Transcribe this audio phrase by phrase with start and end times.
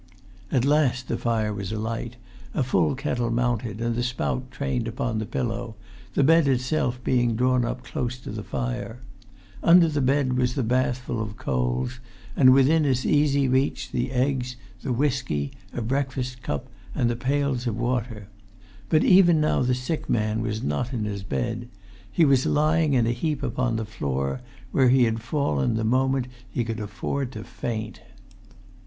[0.51, 2.15] At last the fire was alight,
[2.55, 5.75] a full kettle mounted, and the spout trained upon the pillow,
[6.15, 9.01] the bed itself being drawn up close to the fire.
[9.61, 11.99] Under the bed was the bath full of coals,
[12.35, 17.67] and within as easy reach the eggs, the whisky, a breakfast cup, and the pails
[17.67, 18.27] of water.
[18.89, 21.69] But even now the sick man was not in his bed;
[22.11, 24.41] he was lying in a heap upon the floor,
[24.71, 28.01] where he had fallen the moment he could afford to faint.